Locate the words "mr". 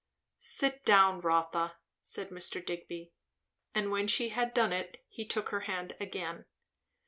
2.31-2.65